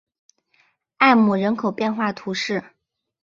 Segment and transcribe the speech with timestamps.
[0.97, 2.63] 埃姆人口变化图示